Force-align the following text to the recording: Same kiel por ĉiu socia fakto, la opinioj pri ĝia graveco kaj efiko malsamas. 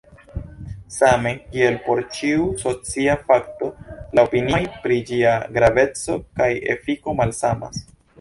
Same 0.93 1.33
kiel 1.49 1.75
por 1.89 1.99
ĉiu 2.15 2.47
socia 2.61 3.15
fakto, 3.27 3.69
la 4.19 4.23
opinioj 4.29 4.61
pri 4.87 4.97
ĝia 5.11 5.35
graveco 5.59 6.17
kaj 6.41 6.49
efiko 6.77 7.15
malsamas. 7.21 7.85